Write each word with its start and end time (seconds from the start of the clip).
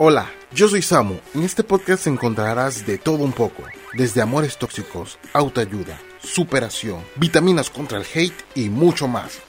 Hola, 0.00 0.30
yo 0.52 0.68
soy 0.68 0.80
Samu. 0.80 1.18
En 1.34 1.42
este 1.42 1.64
podcast 1.64 2.06
encontrarás 2.06 2.86
de 2.86 2.98
todo 2.98 3.24
un 3.24 3.32
poco, 3.32 3.64
desde 3.94 4.22
amores 4.22 4.56
tóxicos, 4.56 5.18
autoayuda, 5.32 5.98
superación, 6.20 7.02
vitaminas 7.16 7.68
contra 7.68 7.98
el 7.98 8.06
hate 8.14 8.44
y 8.54 8.68
mucho 8.68 9.08
más. 9.08 9.40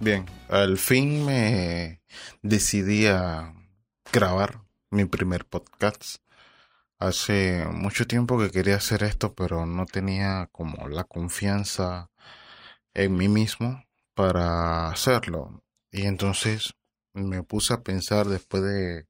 Bien, 0.00 0.26
al 0.48 0.78
fin 0.78 1.24
me 1.24 2.02
decidí 2.42 3.06
a 3.06 3.54
grabar 4.12 4.62
mi 4.90 5.04
primer 5.04 5.44
podcast. 5.44 6.16
Hace 6.98 7.64
mucho 7.70 8.08
tiempo 8.08 8.36
que 8.36 8.50
quería 8.50 8.74
hacer 8.74 9.04
esto, 9.04 9.32
pero 9.32 9.64
no 9.64 9.86
tenía 9.86 10.48
como 10.50 10.88
la 10.88 11.04
confianza 11.04 12.10
en 12.94 13.16
mí 13.16 13.28
mismo 13.28 13.84
para 14.14 14.88
hacerlo. 14.88 15.62
Y 15.92 16.06
entonces 16.06 16.74
me 17.12 17.42
puse 17.42 17.74
a 17.74 17.82
pensar 17.82 18.26
después 18.28 18.62
de 18.62 19.06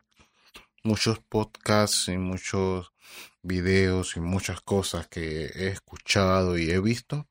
muchos 0.82 1.20
podcasts 1.20 2.08
y 2.08 2.16
muchos 2.16 2.92
videos 3.42 4.16
y 4.16 4.20
muchas 4.20 4.60
cosas 4.60 5.08
que 5.08 5.46
he 5.46 5.68
escuchado 5.68 6.58
y 6.58 6.70
he 6.70 6.80
visto, 6.80 7.28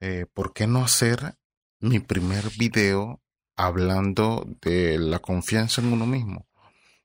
eh, 0.00 0.26
¿por 0.32 0.52
qué 0.52 0.66
no 0.66 0.84
hacer 0.84 1.36
mi 1.80 2.00
primer 2.00 2.50
video 2.58 3.20
hablando 3.56 4.44
de 4.60 4.98
la 4.98 5.20
confianza 5.20 5.80
en 5.80 5.92
uno 5.92 6.06
mismo? 6.06 6.48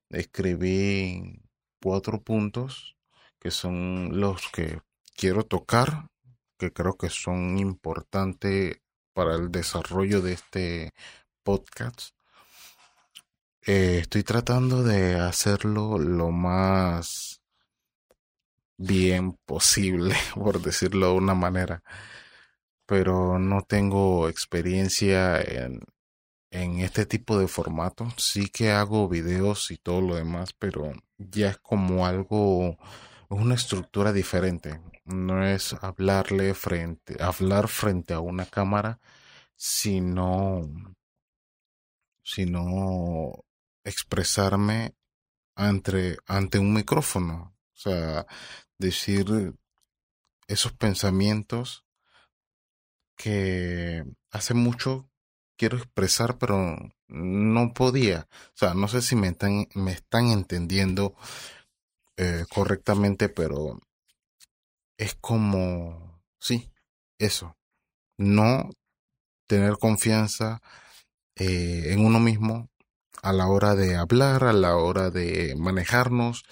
Escribí 0.10 1.42
cuatro 1.82 2.22
puntos 2.22 2.96
que 3.40 3.52
son 3.52 4.20
los 4.20 4.50
que 4.50 4.82
quiero 5.16 5.46
tocar, 5.46 6.10
que 6.58 6.74
creo 6.74 6.98
que 6.98 7.10
son 7.10 7.58
importantes 7.60 8.82
para 9.14 9.36
el 9.36 9.52
desarrollo 9.52 10.22
de 10.22 10.34
este 10.34 10.94
podcast. 11.44 12.17
Eh, 13.68 14.00
estoy 14.00 14.24
tratando 14.24 14.82
de 14.82 15.14
hacerlo 15.20 16.00
lo 16.00 16.32
más 16.32 17.40
bien 18.78 19.34
posible, 19.46 20.16
por 20.36 20.62
decirlo 20.62 21.08
de 21.08 21.14
una 21.14 21.34
manera, 21.36 21.84
pero 22.86 23.38
no 23.40 23.62
tengo 23.64 24.30
experiencia 24.30 25.42
en, 25.42 25.82
en 26.52 26.80
este 26.82 27.06
tipo 27.06 27.40
de 27.40 27.48
formato. 27.48 28.08
Sí 28.18 28.50
que 28.50 28.72
hago 28.72 29.10
videos 29.10 29.72
y 29.72 29.78
todo 29.78 30.02
lo 30.02 30.16
demás, 30.16 30.54
pero 30.60 30.94
ya 31.18 31.50
es 31.52 31.58
como 31.60 32.08
algo, 32.08 32.78
una 33.30 33.56
estructura 33.56 34.14
diferente. 34.14 34.82
No 35.06 35.46
es 35.46 35.76
hablarle 35.82 36.54
frente, 36.56 37.18
hablar 37.24 37.68
frente 37.70 38.14
a 38.14 38.20
una 38.22 38.46
cámara, 38.46 39.00
sino, 39.56 40.70
sino 42.24 43.44
expresarme 43.88 44.96
ante, 45.56 46.18
ante 46.28 46.60
un 46.60 46.74
micrófono. 46.74 47.56
O 47.74 47.80
sea, 47.80 48.26
decir 48.78 49.54
esos 50.48 50.74
pensamientos 50.74 51.86
que 53.16 54.04
hace 54.32 54.54
mucho 54.54 55.10
quiero 55.58 55.78
expresar, 55.78 56.38
pero 56.38 56.78
no 57.08 57.74
podía. 57.74 58.28
O 58.54 58.58
sea, 58.58 58.74
no 58.74 58.88
sé 58.88 59.02
si 59.02 59.16
me 59.16 59.30
están, 59.30 59.68
me 59.74 59.92
están 59.92 60.28
entendiendo 60.28 61.16
eh, 62.18 62.46
correctamente, 62.50 63.30
pero 63.30 63.80
es 64.98 65.16
como, 65.16 66.22
sí, 66.40 66.72
eso. 67.20 67.58
No 68.18 68.70
tener 69.48 69.78
confianza 69.78 70.62
eh, 71.36 71.94
en 71.94 72.06
uno 72.06 72.20
mismo 72.20 72.70
a 73.22 73.34
la 73.34 73.48
hora 73.48 73.76
de 73.76 73.96
hablar, 73.96 74.44
a 74.44 74.54
la 74.54 74.76
hora 74.76 75.10
de 75.10 75.56
manejarnos, 75.58 76.44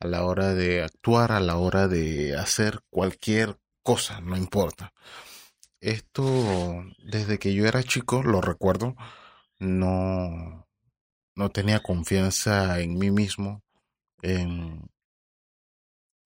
a 0.00 0.06
la 0.06 0.24
hora 0.24 0.54
de 0.54 0.82
actuar, 0.82 1.32
a 1.32 1.40
la 1.40 1.56
hora 1.56 1.88
de 1.88 2.36
hacer 2.36 2.80
cualquier 2.90 3.58
cosa, 3.82 4.20
no 4.20 4.36
importa. 4.36 4.92
Esto, 5.80 6.84
desde 7.04 7.38
que 7.38 7.54
yo 7.54 7.66
era 7.66 7.82
chico, 7.82 8.22
lo 8.22 8.40
recuerdo, 8.40 8.94
no, 9.58 10.66
no 11.34 11.50
tenía 11.50 11.82
confianza 11.82 12.80
en 12.80 12.98
mí 12.98 13.10
mismo, 13.10 13.62
en 14.22 14.88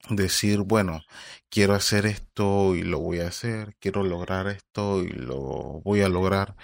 decir, 0.08 0.60
bueno, 0.60 1.02
quiero 1.50 1.74
hacer 1.74 2.06
esto 2.06 2.74
y 2.74 2.82
lo 2.82 3.00
voy 3.00 3.20
a 3.20 3.28
hacer, 3.28 3.76
quiero 3.80 4.02
lograr 4.02 4.48
esto 4.48 5.02
y 5.02 5.08
lo 5.08 5.80
voy 5.84 6.02
a 6.02 6.08
lograr 6.08 6.56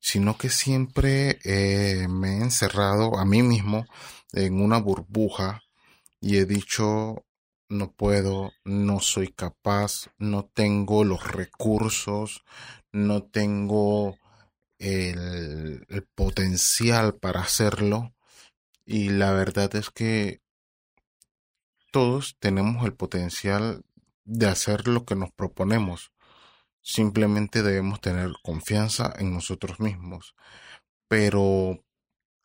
sino 0.00 0.36
que 0.38 0.48
siempre 0.48 1.38
eh, 1.44 2.08
me 2.08 2.38
he 2.38 2.42
encerrado 2.42 3.18
a 3.18 3.24
mí 3.24 3.42
mismo 3.42 3.86
en 4.32 4.60
una 4.60 4.78
burbuja 4.78 5.62
y 6.20 6.38
he 6.38 6.46
dicho 6.46 7.24
no 7.68 7.92
puedo, 7.92 8.50
no 8.64 8.98
soy 8.98 9.28
capaz, 9.28 10.08
no 10.18 10.44
tengo 10.44 11.04
los 11.04 11.24
recursos, 11.30 12.42
no 12.90 13.22
tengo 13.22 14.18
el, 14.78 15.86
el 15.88 16.02
potencial 16.14 17.14
para 17.14 17.42
hacerlo 17.42 18.12
y 18.84 19.10
la 19.10 19.32
verdad 19.32 19.72
es 19.76 19.90
que 19.90 20.40
todos 21.90 22.36
tenemos 22.38 22.84
el 22.84 22.94
potencial 22.94 23.84
de 24.24 24.46
hacer 24.46 24.88
lo 24.88 25.04
que 25.04 25.16
nos 25.16 25.32
proponemos. 25.32 26.12
Simplemente 26.82 27.62
debemos 27.62 28.00
tener 28.00 28.32
confianza 28.42 29.12
en 29.18 29.32
nosotros 29.32 29.80
mismos. 29.80 30.34
Pero, 31.08 31.84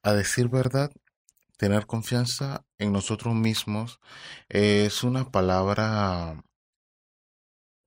a 0.03 0.13
decir 0.13 0.49
verdad, 0.49 0.91
tener 1.57 1.85
confianza 1.85 2.65
en 2.77 2.91
nosotros 2.91 3.35
mismos 3.35 3.99
es 4.49 5.03
una 5.03 5.31
palabra 5.31 6.43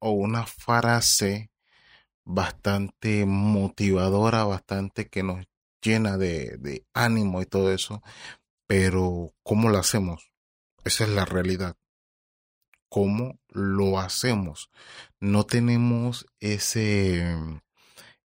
o 0.01 0.11
una 0.13 0.47
frase 0.47 1.51
bastante 2.25 3.27
motivadora, 3.27 4.45
bastante 4.45 5.09
que 5.09 5.23
nos 5.23 5.47
llena 5.83 6.17
de, 6.17 6.57
de 6.59 6.87
ánimo 6.95 7.43
y 7.43 7.47
todo 7.47 7.73
eso. 7.73 8.03
Pero, 8.67 9.33
¿cómo 9.43 9.71
lo 9.71 9.79
hacemos? 9.79 10.31
Esa 10.89 11.05
es 11.05 11.11
la 11.11 11.27
realidad 11.27 11.77
cómo 12.89 13.39
lo 13.49 13.99
hacemos. 13.99 14.71
No 15.21 15.45
tenemos 15.45 16.27
ese, 16.41 17.37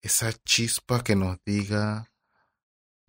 esa 0.01 0.33
chispa 0.33 1.05
que 1.05 1.17
nos 1.17 1.37
diga, 1.45 2.11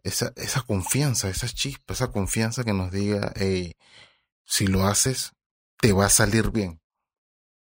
esa, 0.03 0.33
esa 0.35 0.63
confianza, 0.63 1.29
esa 1.29 1.47
chispa, 1.47 1.93
esa 1.93 2.11
confianza 2.11 2.65
que 2.65 2.73
nos 2.73 2.91
diga, 2.91 3.33
si 4.43 4.67
lo 4.67 4.85
haces, 4.85 5.31
te 5.77 5.93
va 5.93 6.07
a 6.07 6.09
salir 6.09 6.51
bien. 6.51 6.81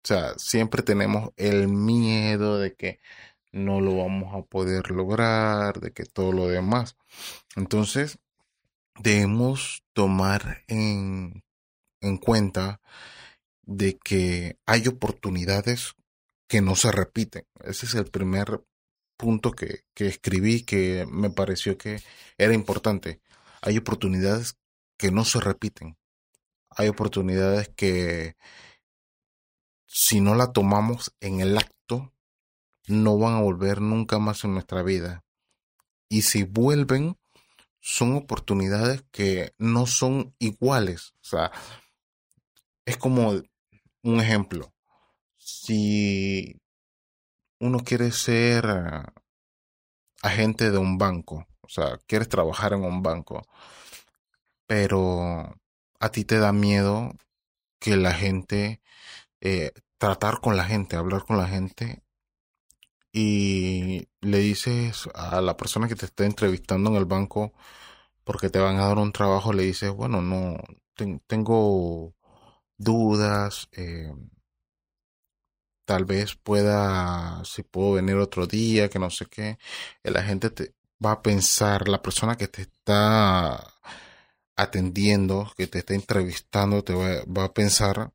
O 0.04 0.06
sea, 0.06 0.38
siempre 0.38 0.82
tenemos 0.82 1.30
el 1.36 1.68
miedo 1.68 2.58
de 2.58 2.74
que 2.74 3.00
no 3.52 3.80
lo 3.80 3.96
vamos 3.96 4.34
a 4.34 4.42
poder 4.46 4.90
lograr, 4.90 5.80
de 5.80 5.92
que 5.92 6.04
todo 6.04 6.32
lo 6.32 6.46
demás. 6.46 6.98
Entonces, 7.56 8.18
debemos 8.98 9.82
tomar 9.94 10.62
en, 10.68 11.42
en 12.00 12.16
cuenta 12.18 12.80
de 13.62 13.98
que 13.98 14.58
hay 14.66 14.88
oportunidades 14.88 15.94
que 16.48 16.60
no 16.60 16.76
se 16.76 16.90
repiten. 16.90 17.46
Ese 17.62 17.86
es 17.86 17.94
el 17.94 18.06
primer 18.06 18.64
punto 19.16 19.52
que, 19.52 19.84
que 19.94 20.06
escribí 20.06 20.62
que 20.62 21.06
me 21.10 21.30
pareció 21.30 21.78
que 21.78 22.02
era 22.38 22.54
importante. 22.54 23.20
Hay 23.62 23.78
oportunidades 23.78 24.56
que 24.96 25.10
no 25.10 25.24
se 25.24 25.40
repiten. 25.40 25.96
Hay 26.70 26.88
oportunidades 26.88 27.68
que 27.68 28.36
si 29.86 30.20
no 30.20 30.34
la 30.34 30.52
tomamos 30.52 31.14
en 31.20 31.40
el 31.40 31.58
acto, 31.58 32.12
no 32.86 33.18
van 33.18 33.34
a 33.34 33.40
volver 33.40 33.80
nunca 33.80 34.18
más 34.18 34.44
en 34.44 34.54
nuestra 34.54 34.82
vida. 34.82 35.24
Y 36.08 36.22
si 36.22 36.44
vuelven, 36.44 37.16
son 37.80 38.14
oportunidades 38.14 39.04
que 39.10 39.54
no 39.58 39.86
son 39.86 40.34
iguales. 40.38 41.14
O 41.22 41.24
sea, 41.24 41.52
es 42.84 42.96
como 42.96 43.32
un 44.02 44.20
ejemplo, 44.20 44.72
si 45.36 46.60
uno 47.60 47.80
quiere 47.80 48.12
ser 48.12 48.64
eh, 48.66 49.02
agente 50.22 50.70
de 50.70 50.78
un 50.78 50.98
banco, 50.98 51.46
o 51.62 51.68
sea, 51.68 51.98
quieres 52.06 52.28
trabajar 52.28 52.72
en 52.72 52.84
un 52.84 53.02
banco, 53.02 53.42
pero 54.66 55.54
a 56.00 56.08
ti 56.10 56.24
te 56.24 56.38
da 56.38 56.52
miedo 56.52 57.12
que 57.80 57.96
la 57.96 58.14
gente, 58.14 58.80
eh, 59.40 59.72
tratar 59.98 60.40
con 60.40 60.56
la 60.56 60.64
gente, 60.64 60.96
hablar 60.96 61.24
con 61.24 61.38
la 61.38 61.48
gente 61.48 62.02
y 63.12 64.08
le 64.20 64.38
dices 64.38 65.08
a 65.14 65.40
la 65.40 65.56
persona 65.56 65.88
que 65.88 65.96
te 65.96 66.06
está 66.06 66.24
entrevistando 66.24 66.90
en 66.90 66.96
el 66.96 67.06
banco 67.06 67.52
porque 68.24 68.50
te 68.50 68.60
van 68.60 68.76
a 68.76 68.86
dar 68.86 68.98
un 68.98 69.12
trabajo, 69.12 69.52
le 69.52 69.64
dices, 69.64 69.90
bueno, 69.92 70.22
no, 70.22 70.56
tengo 71.26 72.14
dudas, 72.80 73.68
eh, 73.72 74.12
tal 75.84 76.04
vez 76.04 76.34
pueda, 76.36 77.44
si 77.44 77.62
puedo 77.62 77.92
venir 77.92 78.16
otro 78.16 78.46
día, 78.46 78.88
que 78.88 78.98
no 78.98 79.10
sé 79.10 79.26
qué, 79.26 79.58
la 80.02 80.22
gente 80.22 80.50
te 80.50 80.74
va 81.04 81.12
a 81.12 81.22
pensar, 81.22 81.88
la 81.88 82.02
persona 82.02 82.36
que 82.36 82.48
te 82.48 82.62
está 82.62 83.74
atendiendo, 84.56 85.52
que 85.56 85.66
te 85.66 85.80
está 85.80 85.94
entrevistando, 85.94 86.82
te 86.84 86.94
va, 86.94 87.44
a 87.44 87.52
pensar, 87.52 88.12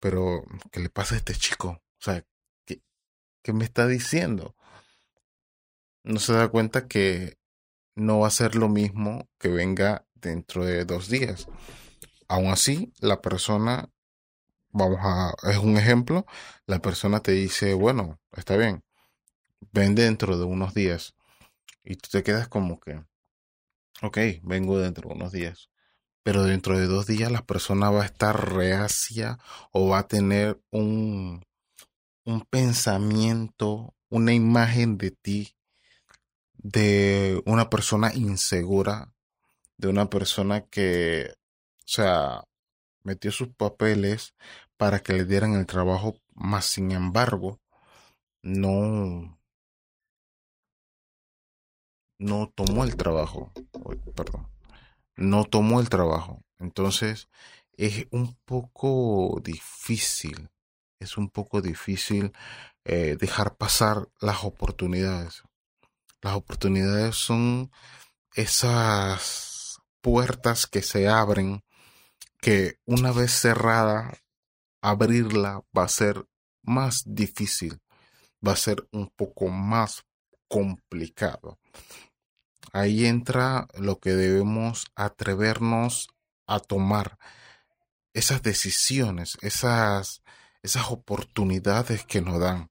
pero 0.00 0.44
¿qué 0.72 0.80
le 0.80 0.90
pasa 0.90 1.14
a 1.14 1.18
este 1.18 1.34
chico? 1.34 1.68
O 1.68 2.00
sea, 2.00 2.24
¿qué, 2.64 2.82
¿qué 3.42 3.52
me 3.52 3.64
está 3.64 3.86
diciendo? 3.86 4.56
No 6.04 6.20
se 6.20 6.32
da 6.34 6.48
cuenta 6.48 6.86
que 6.88 7.38
no 7.96 8.20
va 8.20 8.28
a 8.28 8.30
ser 8.30 8.56
lo 8.56 8.68
mismo 8.68 9.28
que 9.38 9.48
venga 9.48 10.06
dentro 10.14 10.64
de 10.64 10.84
dos 10.84 11.08
días. 11.08 11.48
Aún 12.28 12.46
así, 12.48 12.92
la 13.00 13.20
persona, 13.20 13.90
vamos 14.70 14.98
a, 15.02 15.34
es 15.50 15.58
un 15.58 15.76
ejemplo, 15.76 16.26
la 16.66 16.80
persona 16.80 17.20
te 17.20 17.32
dice, 17.32 17.74
bueno, 17.74 18.18
está 18.32 18.56
bien, 18.56 18.82
ven 19.72 19.94
dentro 19.94 20.38
de 20.38 20.44
unos 20.44 20.74
días. 20.74 21.14
Y 21.84 21.96
tú 21.96 22.08
te 22.10 22.22
quedas 22.22 22.48
como 22.48 22.80
que, 22.80 23.04
ok, 24.02 24.18
vengo 24.42 24.78
dentro 24.78 25.08
de 25.08 25.14
unos 25.14 25.32
días. 25.32 25.70
Pero 26.22 26.44
dentro 26.44 26.78
de 26.78 26.86
dos 26.86 27.06
días 27.06 27.30
la 27.30 27.44
persona 27.44 27.90
va 27.90 28.02
a 28.02 28.06
estar 28.06 28.54
reacia 28.54 29.38
o 29.72 29.88
va 29.90 29.98
a 30.00 30.08
tener 30.08 30.60
un, 30.70 31.44
un 32.24 32.40
pensamiento, 32.46 33.94
una 34.08 34.32
imagen 34.32 34.96
de 34.96 35.10
ti, 35.10 35.54
de 36.54 37.42
una 37.44 37.68
persona 37.68 38.14
insegura, 38.14 39.12
de 39.76 39.88
una 39.88 40.08
persona 40.08 40.62
que, 40.62 41.34
o 41.84 41.88
sea, 41.88 42.44
metió 43.02 43.30
sus 43.30 43.48
papeles 43.48 44.34
para 44.76 45.00
que 45.00 45.12
le 45.12 45.24
dieran 45.24 45.54
el 45.54 45.66
trabajo, 45.66 46.16
más 46.34 46.64
sin 46.64 46.92
embargo, 46.92 47.60
no, 48.42 49.38
no 52.18 52.52
tomó 52.54 52.84
el 52.84 52.96
trabajo, 52.96 53.52
perdón, 54.16 54.48
no 55.16 55.44
tomó 55.44 55.80
el 55.80 55.88
trabajo. 55.88 56.42
Entonces, 56.58 57.28
es 57.76 58.06
un 58.10 58.36
poco 58.44 59.40
difícil, 59.42 60.50
es 60.98 61.16
un 61.18 61.28
poco 61.28 61.60
difícil 61.60 62.32
eh, 62.84 63.16
dejar 63.18 63.56
pasar 63.56 64.08
las 64.20 64.44
oportunidades. 64.44 65.42
Las 66.22 66.34
oportunidades 66.34 67.16
son 67.16 67.70
esas 68.34 69.78
puertas 70.00 70.66
que 70.66 70.82
se 70.82 71.08
abren, 71.08 71.62
que 72.44 72.78
una 72.84 73.10
vez 73.10 73.30
cerrada, 73.32 74.12
abrirla 74.82 75.62
va 75.74 75.84
a 75.84 75.88
ser 75.88 76.26
más 76.62 77.02
difícil, 77.06 77.80
va 78.46 78.52
a 78.52 78.56
ser 78.56 78.86
un 78.92 79.08
poco 79.08 79.48
más 79.48 80.04
complicado. 80.46 81.58
Ahí 82.74 83.06
entra 83.06 83.66
lo 83.78 83.98
que 83.98 84.10
debemos 84.10 84.84
atrevernos 84.94 86.08
a 86.46 86.60
tomar, 86.60 87.16
esas 88.12 88.42
decisiones, 88.42 89.38
esas, 89.40 90.22
esas 90.62 90.90
oportunidades 90.90 92.04
que 92.04 92.20
nos 92.20 92.40
dan. 92.40 92.68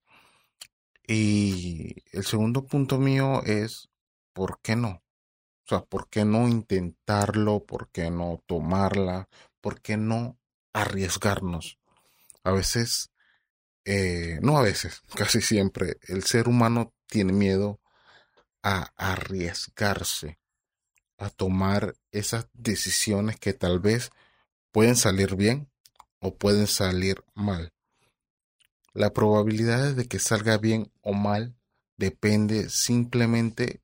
Y 1.07 1.95
el 2.11 2.25
segundo 2.25 2.67
punto 2.67 2.99
mío 2.99 3.41
es, 3.43 3.89
¿por 4.33 4.59
qué 4.61 4.75
no? 4.75 5.01
O 5.65 5.67
sea, 5.67 5.81
¿por 5.81 6.09
qué 6.09 6.25
no 6.25 6.47
intentarlo? 6.47 7.65
¿Por 7.65 7.89
qué 7.89 8.11
no 8.11 8.39
tomarla? 8.45 9.27
¿Por 9.63 9.79
qué 9.79 9.95
no 9.95 10.37
arriesgarnos? 10.73 11.79
A 12.43 12.51
veces, 12.51 13.11
eh, 13.85 14.37
no 14.41 14.57
a 14.57 14.61
veces, 14.61 15.01
casi 15.15 15.39
siempre, 15.39 15.95
el 16.09 16.25
ser 16.25 16.49
humano 16.49 16.93
tiene 17.07 17.31
miedo 17.31 17.79
a 18.61 18.91
arriesgarse, 18.97 20.37
a 21.17 21.29
tomar 21.29 21.95
esas 22.11 22.49
decisiones 22.51 23.39
que 23.39 23.53
tal 23.53 23.79
vez 23.79 24.11
pueden 24.73 24.97
salir 24.97 25.37
bien 25.37 25.71
o 26.19 26.35
pueden 26.35 26.67
salir 26.67 27.23
mal. 27.33 27.71
La 28.91 29.13
probabilidad 29.13 29.93
de 29.93 30.09
que 30.09 30.19
salga 30.19 30.57
bien 30.57 30.91
o 31.01 31.13
mal 31.13 31.55
depende 31.95 32.69
simplemente 32.69 33.81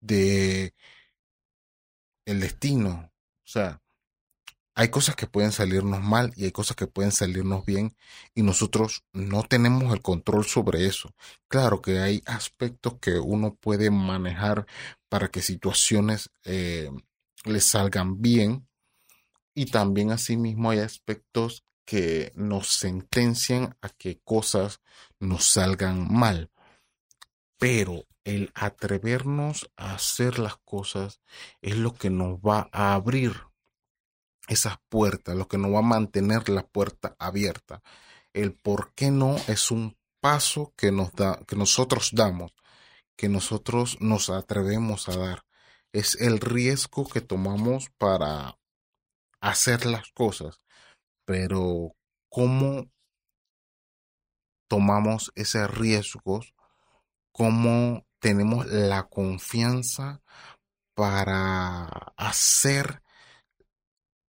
de 0.00 0.74
el 2.24 2.40
destino. 2.40 3.12
O 3.44 3.46
sea, 3.46 3.80
hay 4.80 4.88
cosas 4.88 5.14
que 5.14 5.26
pueden 5.26 5.52
salirnos 5.52 6.00
mal 6.00 6.32
y 6.36 6.44
hay 6.44 6.52
cosas 6.52 6.74
que 6.74 6.86
pueden 6.86 7.12
salirnos 7.12 7.66
bien 7.66 7.94
y 8.34 8.42
nosotros 8.42 9.04
no 9.12 9.42
tenemos 9.42 9.92
el 9.92 10.00
control 10.00 10.46
sobre 10.46 10.86
eso. 10.86 11.14
Claro 11.48 11.82
que 11.82 11.98
hay 11.98 12.22
aspectos 12.24 12.94
que 12.98 13.18
uno 13.18 13.54
puede 13.56 13.90
manejar 13.90 14.64
para 15.10 15.28
que 15.28 15.42
situaciones 15.42 16.30
eh, 16.44 16.90
le 17.44 17.60
salgan 17.60 18.22
bien 18.22 18.66
y 19.54 19.66
también 19.66 20.12
asimismo 20.12 20.70
hay 20.70 20.78
aspectos 20.78 21.66
que 21.84 22.32
nos 22.34 22.68
sentencian 22.68 23.76
a 23.82 23.90
que 23.90 24.18
cosas 24.24 24.80
nos 25.18 25.44
salgan 25.44 26.10
mal. 26.10 26.50
Pero 27.58 28.06
el 28.24 28.50
atrevernos 28.54 29.70
a 29.76 29.92
hacer 29.92 30.38
las 30.38 30.56
cosas 30.56 31.20
es 31.60 31.76
lo 31.76 31.92
que 31.92 32.08
nos 32.08 32.38
va 32.38 32.70
a 32.72 32.94
abrir 32.94 33.49
esas 34.50 34.78
puertas, 34.88 35.36
lo 35.36 35.46
que 35.46 35.58
nos 35.58 35.72
va 35.72 35.78
a 35.78 35.82
mantener 35.82 36.48
la 36.48 36.66
puerta 36.66 37.14
abierta. 37.20 37.82
El 38.32 38.52
por 38.52 38.92
qué 38.94 39.12
no 39.12 39.36
es 39.46 39.70
un 39.70 39.96
paso 40.20 40.74
que 40.76 40.90
nos 40.90 41.12
da, 41.12 41.38
que 41.46 41.54
nosotros 41.54 42.10
damos, 42.12 42.52
que 43.16 43.28
nosotros 43.28 43.96
nos 44.00 44.28
atrevemos 44.28 45.08
a 45.08 45.16
dar. 45.16 45.44
Es 45.92 46.16
el 46.20 46.40
riesgo 46.40 47.08
que 47.08 47.20
tomamos 47.20 47.90
para 47.96 48.58
hacer 49.40 49.86
las 49.86 50.10
cosas. 50.10 50.60
Pero 51.24 51.94
cómo 52.28 52.90
tomamos 54.68 55.30
ese 55.36 55.68
riesgo, 55.68 56.40
cómo 57.32 58.04
tenemos 58.18 58.66
la 58.66 59.04
confianza 59.08 60.22
para 60.94 61.84
hacer 62.16 63.00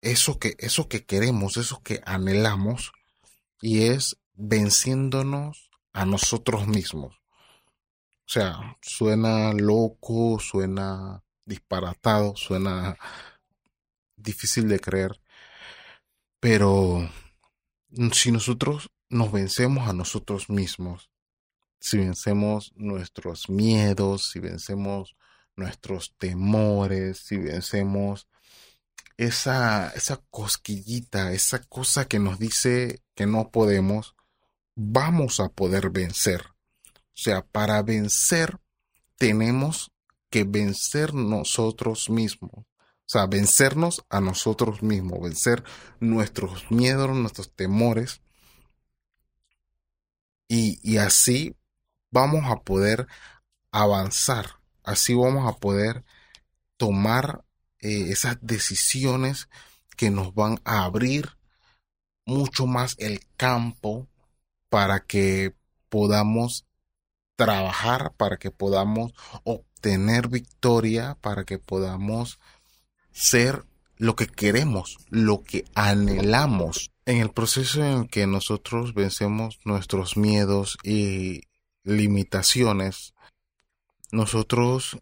eso 0.02 0.38
que, 0.38 0.56
eso 0.58 0.88
que 0.88 1.04
queremos, 1.04 1.56
eso 1.56 1.82
que 1.82 2.00
anhelamos, 2.04 2.92
y 3.60 3.88
es 3.88 4.16
venciéndonos 4.34 5.70
a 5.92 6.04
nosotros 6.06 6.66
mismos. 6.66 7.16
O 8.26 8.32
sea, 8.32 8.78
suena 8.80 9.52
loco, 9.52 10.38
suena 10.38 11.22
disparatado, 11.44 12.36
suena 12.36 12.96
difícil 14.16 14.68
de 14.68 14.78
creer, 14.78 15.20
pero 16.38 17.10
si 18.12 18.30
nosotros 18.30 18.90
nos 19.08 19.32
vencemos 19.32 19.88
a 19.88 19.92
nosotros 19.92 20.48
mismos, 20.48 21.10
si 21.80 21.98
vencemos 21.98 22.72
nuestros 22.76 23.48
miedos, 23.48 24.30
si 24.30 24.38
vencemos 24.38 25.16
nuestros 25.56 26.14
temores, 26.16 27.18
si 27.18 27.36
vencemos 27.36 28.28
esa, 29.16 29.90
esa 29.90 30.16
cosquillita, 30.30 31.32
esa 31.32 31.62
cosa 31.64 32.06
que 32.06 32.18
nos 32.18 32.38
dice 32.38 33.02
que 33.14 33.26
no 33.26 33.50
podemos, 33.50 34.16
vamos 34.74 35.40
a 35.40 35.48
poder 35.48 35.90
vencer. 35.90 36.42
O 36.94 37.22
sea, 37.22 37.44
para 37.44 37.82
vencer 37.82 38.58
tenemos 39.16 39.92
que 40.30 40.44
vencer 40.44 41.12
nosotros 41.12 42.08
mismos. 42.08 42.52
O 42.54 43.12
sea, 43.12 43.26
vencernos 43.26 44.04
a 44.08 44.20
nosotros 44.20 44.82
mismos, 44.82 45.20
vencer 45.20 45.64
nuestros 45.98 46.70
miedos, 46.70 47.10
nuestros 47.10 47.52
temores. 47.54 48.22
Y, 50.48 50.78
y 50.82 50.98
así 50.98 51.56
vamos 52.10 52.44
a 52.50 52.62
poder 52.62 53.06
avanzar, 53.72 54.60
así 54.82 55.14
vamos 55.14 55.48
a 55.48 55.58
poder 55.58 56.04
tomar 56.76 57.44
eh, 57.80 58.06
esas 58.10 58.38
decisiones 58.40 59.48
que 59.96 60.10
nos 60.10 60.34
van 60.34 60.60
a 60.64 60.84
abrir 60.84 61.30
mucho 62.24 62.66
más 62.66 62.96
el 62.98 63.20
campo 63.36 64.08
para 64.68 65.00
que 65.00 65.54
podamos 65.88 66.66
trabajar, 67.36 68.12
para 68.16 68.36
que 68.36 68.50
podamos 68.50 69.12
obtener 69.44 70.28
victoria, 70.28 71.16
para 71.20 71.44
que 71.44 71.58
podamos 71.58 72.38
ser 73.12 73.64
lo 73.96 74.16
que 74.16 74.26
queremos, 74.26 74.98
lo 75.08 75.42
que 75.42 75.64
anhelamos. 75.74 76.90
En 77.04 77.18
el 77.18 77.30
proceso 77.30 77.84
en 77.84 78.08
que 78.08 78.26
nosotros 78.26 78.94
vencemos 78.94 79.58
nuestros 79.64 80.16
miedos 80.16 80.78
y 80.82 81.42
limitaciones, 81.82 83.14
nosotros, 84.12 84.98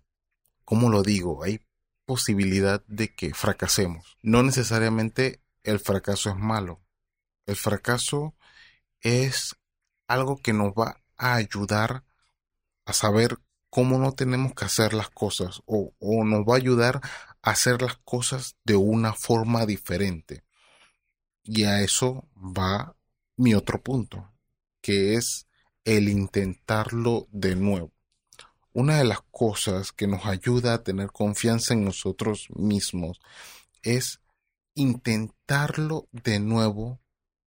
como 0.64 0.90
lo 0.90 1.02
digo, 1.02 1.44
hay 1.44 1.60
posibilidad 2.08 2.82
de 2.86 3.14
que 3.14 3.34
fracasemos. 3.34 4.16
No 4.22 4.42
necesariamente 4.42 5.42
el 5.62 5.78
fracaso 5.78 6.30
es 6.30 6.36
malo. 6.36 6.80
El 7.44 7.56
fracaso 7.56 8.34
es 9.02 9.56
algo 10.06 10.38
que 10.38 10.54
nos 10.54 10.72
va 10.72 11.02
a 11.18 11.34
ayudar 11.34 12.04
a 12.86 12.94
saber 12.94 13.36
cómo 13.68 13.98
no 13.98 14.12
tenemos 14.12 14.54
que 14.54 14.64
hacer 14.64 14.94
las 14.94 15.10
cosas 15.10 15.60
o, 15.66 15.92
nos 16.00 16.46
va 16.46 16.54
a 16.54 16.56
ayudar 16.56 17.02
hacer 17.42 17.82
las 17.82 17.98
cosas 17.98 18.56
de 18.64 18.76
una 18.76 19.12
forma 19.12 19.66
diferente. 19.66 20.44
Y 21.42 21.64
a 21.64 21.82
eso 21.82 22.26
va 22.34 22.96
mi 23.36 23.52
otro 23.52 23.82
punto, 23.82 24.32
que 24.80 25.14
es 25.14 25.46
el 25.84 26.08
intentarlo 26.08 27.28
de 27.32 27.54
nuevo. 27.54 27.92
Una 28.72 28.98
de 28.98 29.04
las 29.04 29.20
cosas 29.30 29.92
que 29.92 30.06
nos 30.06 30.26
ayuda 30.26 30.74
a 30.74 30.82
tener 30.82 31.10
confianza 31.10 31.74
en 31.74 31.84
nosotros 31.84 32.48
mismos 32.50 33.20
es 33.82 34.20
intentarlo 34.74 36.08
de 36.12 36.38
nuevo 36.40 37.00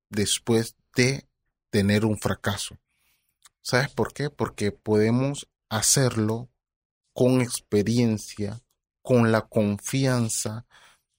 después 0.10 0.76
de 0.96 1.28
tener 1.70 2.06
un 2.06 2.18
fracaso. 2.18 2.78
¿Sabes 3.62 3.90
por 3.90 4.14
qué? 4.14 4.30
Porque 4.30 4.72
podemos 4.72 5.48
hacerlo 5.70 6.50
con 7.14 7.42
experiencia, 7.42 8.62
con 9.02 9.32
la 9.32 9.42
confianza 9.42 10.66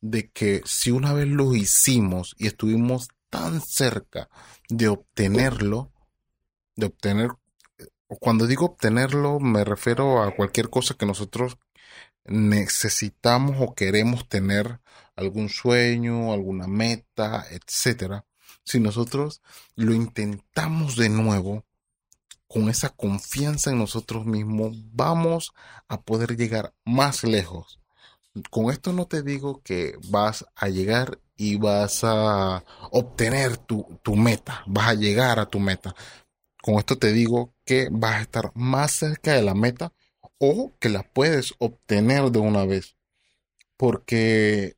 de 0.01 0.31
que 0.31 0.63
si 0.65 0.91
una 0.91 1.13
vez 1.13 1.27
lo 1.27 1.55
hicimos 1.55 2.35
y 2.39 2.47
estuvimos 2.47 3.09
tan 3.31 3.61
cerca 3.61 4.29
de 4.69 4.89
obtenerlo, 4.89 5.91
de 6.77 6.87
obtener, 6.87 7.31
cuando 8.09 8.47
digo 8.47 8.67
obtenerlo 8.67 9.41
me 9.41 9.65
refiero 9.65 10.23
a 10.23 10.35
cualquier 10.35 10.71
cosa 10.71 10.95
que 10.95 11.07
nosotros 11.07 11.59
necesitamos 12.25 13.57
o 13.61 13.75
queremos 13.75 14.29
tener, 14.29 14.81
algún 15.17 15.49
sueño, 15.49 16.33
alguna 16.33 16.67
meta, 16.67 17.47
etcétera. 17.51 18.27
Si 18.65 18.81
nosotros 18.81 19.43
lo 19.75 19.95
intentamos 19.95 20.97
de 20.97 21.09
nuevo, 21.09 21.65
con 22.49 22.69
esa 22.69 22.91
confianza 22.91 23.71
en 23.71 23.79
nosotros 23.79 24.27
mismos, 24.27 24.77
vamos 24.93 25.53
a 25.89 26.01
poder 26.03 26.37
llegar 26.37 26.75
más 26.85 27.25
lejos. 27.25 27.81
Con 28.51 28.71
esto 28.71 28.93
no 28.93 29.07
te 29.07 29.23
digo 29.23 29.63
que 29.63 29.99
vas 30.09 30.45
a 30.55 30.69
llegar 30.69 31.19
y 31.37 31.57
vas 31.57 32.01
a 32.05 32.65
obtener 32.91 33.57
tu, 33.57 33.99
tu 34.03 34.15
meta, 34.17 34.63
vas 34.67 34.89
a 34.89 34.95
llegar 34.95 35.39
a 35.39 35.47
tu 35.47 35.59
meta. 35.59 35.95
Con 36.63 36.77
esto 36.77 36.99
te 36.99 37.13
digo 37.13 37.55
que 37.65 37.89
vas 37.91 38.17
a 38.17 38.23
estar 38.23 38.53
más 38.55 38.93
cerca 38.93 39.33
de 39.33 39.43
la 39.43 39.55
meta 39.55 39.93
o 40.39 40.73
que 40.79 40.89
la 40.89 41.03
puedes 41.03 41.55
obtener 41.59 42.31
de 42.31 42.39
una 42.39 42.65
vez. 42.65 42.97
Porque 43.77 44.77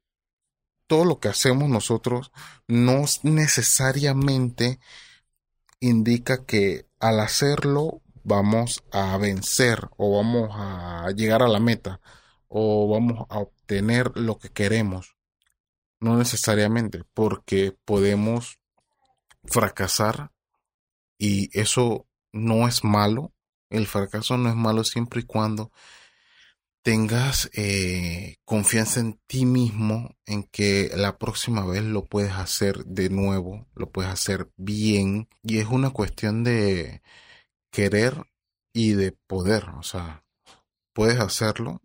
todo 0.86 1.04
lo 1.04 1.20
que 1.20 1.28
hacemos 1.28 1.68
nosotros 1.68 2.32
no 2.66 3.04
necesariamente 3.22 4.80
indica 5.80 6.44
que 6.44 6.86
al 6.98 7.20
hacerlo 7.20 8.02
vamos 8.24 8.82
a 8.90 9.16
vencer 9.16 9.88
o 9.96 10.16
vamos 10.16 10.50
a 10.52 11.10
llegar 11.14 11.42
a 11.42 11.48
la 11.48 11.60
meta 11.60 12.00
o 12.48 12.88
vamos 12.88 13.26
a 13.28 13.38
obtener 13.38 14.16
lo 14.16 14.38
que 14.38 14.50
queremos. 14.50 15.16
No 16.00 16.16
necesariamente, 16.16 17.02
porque 17.12 17.76
podemos 17.84 18.58
fracasar 19.44 20.32
y 21.18 21.50
eso 21.58 22.06
no 22.32 22.68
es 22.68 22.84
malo. 22.84 23.32
El 23.70 23.86
fracaso 23.86 24.38
no 24.38 24.48
es 24.48 24.54
malo 24.54 24.84
siempre 24.84 25.20
y 25.20 25.24
cuando 25.24 25.72
tengas 26.82 27.50
eh, 27.52 28.36
confianza 28.44 29.00
en 29.00 29.20
ti 29.26 29.44
mismo, 29.44 30.16
en 30.24 30.44
que 30.44 30.90
la 30.94 31.18
próxima 31.18 31.66
vez 31.66 31.82
lo 31.82 32.06
puedes 32.06 32.32
hacer 32.32 32.84
de 32.86 33.10
nuevo, 33.10 33.66
lo 33.74 33.90
puedes 33.90 34.10
hacer 34.10 34.50
bien. 34.56 35.28
Y 35.42 35.58
es 35.58 35.66
una 35.66 35.90
cuestión 35.90 36.44
de 36.44 37.02
querer 37.70 38.24
y 38.72 38.92
de 38.92 39.12
poder. 39.12 39.64
O 39.78 39.82
sea, 39.82 40.24
puedes 40.94 41.20
hacerlo 41.20 41.82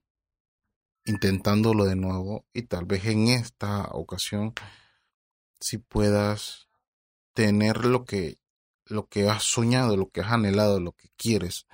intentándolo 1.06 1.86
de 1.86 1.96
nuevo 1.96 2.46
y 2.54 2.64
tal 2.64 2.86
vez 2.86 3.06
en 3.06 3.28
esta 3.28 3.90
ocasión 3.92 4.54
si 5.60 5.78
puedas 5.78 6.70
tener 7.34 7.86
lo 7.86 8.06
que 8.06 8.38
lo 8.94 9.08
que 9.08 9.30
has 9.30 9.44
soñado, 9.44 9.98
lo 9.98 10.10
que 10.10 10.22
has 10.22 10.32
anhelado, 10.32 10.80
lo 10.80 10.94
que 10.94 11.10
quieres. 11.18 11.68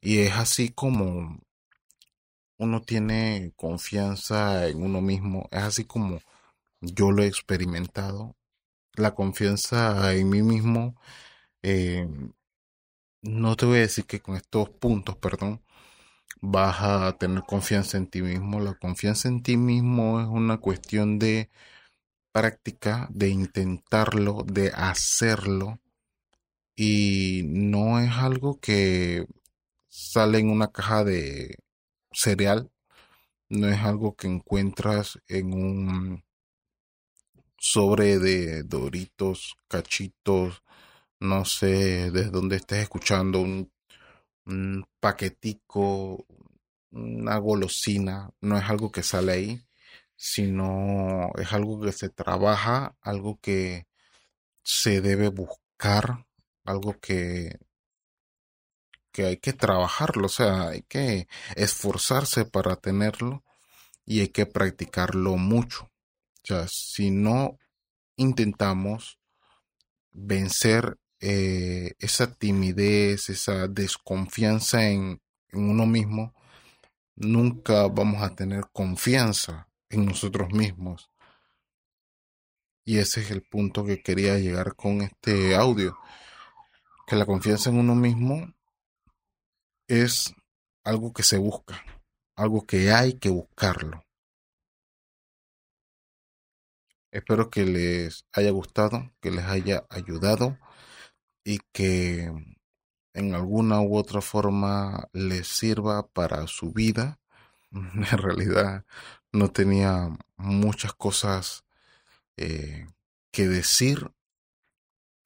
Y 0.00 0.20
es 0.20 0.32
así 0.34 0.70
como 0.70 1.40
uno 2.58 2.82
tiene 2.82 3.52
confianza 3.56 4.68
en 4.68 4.82
uno 4.82 5.00
mismo. 5.00 5.48
Es 5.50 5.62
así 5.62 5.84
como 5.84 6.20
yo 6.80 7.10
lo 7.12 7.22
he 7.22 7.26
experimentado. 7.26 8.36
La 8.94 9.14
confianza 9.14 10.14
en 10.14 10.30
mí 10.30 10.42
mismo. 10.42 10.96
Eh, 11.62 12.08
no 13.22 13.56
te 13.56 13.66
voy 13.66 13.78
a 13.78 13.80
decir 13.82 14.06
que 14.06 14.20
con 14.20 14.36
estos 14.36 14.70
puntos, 14.70 15.16
perdón, 15.16 15.62
vas 16.40 16.76
a 16.82 17.16
tener 17.18 17.42
confianza 17.44 17.98
en 17.98 18.06
ti 18.08 18.22
mismo. 18.22 18.60
La 18.60 18.74
confianza 18.74 19.28
en 19.28 19.42
ti 19.42 19.56
mismo 19.56 20.20
es 20.20 20.28
una 20.28 20.58
cuestión 20.58 21.18
de 21.18 21.50
práctica, 22.32 23.08
de 23.10 23.30
intentarlo, 23.30 24.44
de 24.46 24.70
hacerlo. 24.74 25.80
Y 26.76 27.42
no 27.46 28.00
es 28.00 28.12
algo 28.12 28.60
que 28.60 29.26
sale 29.88 30.38
en 30.38 30.50
una 30.50 30.72
caja 30.72 31.04
de 31.04 31.56
cereal, 32.12 32.70
no 33.48 33.68
es 33.68 33.80
algo 33.80 34.16
que 34.16 34.28
encuentras 34.28 35.18
en 35.28 35.54
un 35.54 36.24
sobre 37.58 38.18
de 38.18 38.62
doritos, 38.64 39.56
cachitos, 39.68 40.62
no 41.20 41.44
sé 41.44 42.10
desde 42.10 42.30
dónde 42.30 42.56
estés 42.56 42.82
escuchando, 42.82 43.40
un, 43.40 43.70
paquetico, 45.00 46.26
una 46.90 47.38
golosina, 47.38 48.30
no 48.40 48.56
es 48.58 48.64
algo 48.64 48.92
que 48.92 49.02
sale 49.02 49.32
ahí, 49.32 49.62
sino 50.16 51.30
es 51.38 51.52
algo 51.52 51.80
que 51.80 51.92
se 51.92 52.10
trabaja, 52.10 52.96
algo 53.00 53.38
que 53.40 53.86
se 54.62 55.00
debe 55.00 55.28
buscar, 55.28 56.25
algo 56.66 56.98
que 57.00 57.58
que 59.16 59.24
hay 59.24 59.38
que 59.38 59.54
trabajarlo, 59.54 60.26
o 60.26 60.28
sea, 60.28 60.68
hay 60.68 60.82
que 60.82 61.26
esforzarse 61.54 62.44
para 62.44 62.76
tenerlo 62.76 63.44
y 64.04 64.20
hay 64.20 64.28
que 64.28 64.44
practicarlo 64.44 65.38
mucho. 65.38 65.84
O 65.84 66.46
sea, 66.46 66.66
si 66.68 67.10
no 67.10 67.58
intentamos 68.16 69.18
vencer 70.12 70.98
eh, 71.20 71.94
esa 71.98 72.34
timidez, 72.34 73.30
esa 73.30 73.68
desconfianza 73.68 74.86
en, 74.86 75.22
en 75.48 75.70
uno 75.70 75.86
mismo, 75.86 76.34
nunca 77.14 77.88
vamos 77.88 78.22
a 78.22 78.34
tener 78.34 78.66
confianza 78.70 79.66
en 79.88 80.04
nosotros 80.04 80.52
mismos. 80.52 81.10
Y 82.84 82.98
ese 82.98 83.22
es 83.22 83.30
el 83.30 83.40
punto 83.40 83.82
que 83.82 84.02
quería 84.02 84.38
llegar 84.38 84.76
con 84.76 85.00
este 85.00 85.56
audio. 85.56 85.96
Que 87.06 87.16
la 87.16 87.24
confianza 87.24 87.70
en 87.70 87.78
uno 87.78 87.94
mismo 87.94 88.52
es 89.88 90.34
algo 90.84 91.12
que 91.12 91.22
se 91.22 91.38
busca, 91.38 91.84
algo 92.36 92.66
que 92.66 92.92
hay 92.92 93.14
que 93.14 93.28
buscarlo. 93.28 94.04
Espero 97.12 97.48
que 97.48 97.64
les 97.64 98.26
haya 98.32 98.50
gustado, 98.50 99.12
que 99.20 99.30
les 99.30 99.44
haya 99.44 99.86
ayudado 99.88 100.58
y 101.44 101.60
que 101.72 102.30
en 103.14 103.34
alguna 103.34 103.80
u 103.80 103.96
otra 103.96 104.20
forma 104.20 105.08
les 105.12 105.46
sirva 105.46 106.08
para 106.08 106.46
su 106.46 106.72
vida. 106.72 107.18
En 107.72 108.04
realidad 108.18 108.84
no 109.32 109.50
tenía 109.50 110.10
muchas 110.36 110.92
cosas 110.94 111.64
eh, 112.36 112.86
que 113.32 113.48
decir. 113.48 114.10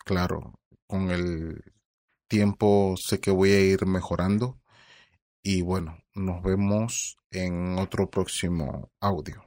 Claro, 0.05 0.60
con 0.91 1.11
el 1.11 1.63
tiempo 2.29 2.97
sé 2.99 3.21
que 3.21 3.31
voy 3.31 3.53
a 3.53 3.61
ir 3.61 3.87
mejorando. 3.87 4.59
Y 5.43 5.63
bueno, 5.63 5.99
nos 6.15 6.43
vemos 6.43 7.17
en 7.31 7.79
otro 7.79 8.11
próximo 8.11 8.91
audio. 9.01 9.45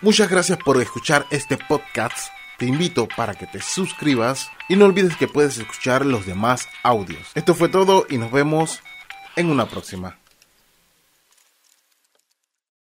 Muchas 0.00 0.30
gracias 0.30 0.58
por 0.58 0.80
escuchar 0.80 1.26
este 1.30 1.58
podcast. 1.58 2.32
Te 2.58 2.66
invito 2.66 3.08
para 3.16 3.34
que 3.34 3.46
te 3.46 3.60
suscribas 3.60 4.48
y 4.68 4.76
no 4.76 4.84
olvides 4.84 5.16
que 5.16 5.28
puedes 5.28 5.58
escuchar 5.58 6.06
los 6.06 6.26
demás 6.26 6.68
audios. 6.82 7.32
Esto 7.34 7.54
fue 7.54 7.68
todo 7.68 8.06
y 8.08 8.18
nos 8.18 8.30
vemos 8.30 8.80
en 9.36 9.50
una 9.50 9.68
próxima. 9.68 10.18